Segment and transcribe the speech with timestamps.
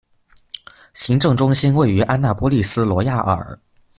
[0.95, 3.59] 行政中心位于安纳波利斯罗亚尔。